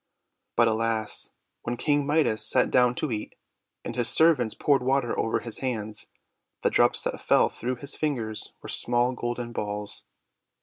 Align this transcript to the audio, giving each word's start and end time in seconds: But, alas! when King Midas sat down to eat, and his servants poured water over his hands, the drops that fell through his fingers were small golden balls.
But, 0.55 0.67
alas! 0.67 1.33
when 1.61 1.77
King 1.77 2.07
Midas 2.07 2.43
sat 2.43 2.71
down 2.71 2.95
to 2.95 3.11
eat, 3.11 3.35
and 3.85 3.95
his 3.95 4.09
servants 4.09 4.55
poured 4.55 4.81
water 4.81 5.15
over 5.19 5.41
his 5.41 5.59
hands, 5.59 6.07
the 6.63 6.71
drops 6.71 7.03
that 7.03 7.21
fell 7.21 7.49
through 7.49 7.75
his 7.75 7.95
fingers 7.95 8.53
were 8.63 8.69
small 8.69 9.11
golden 9.13 9.51
balls. 9.51 10.05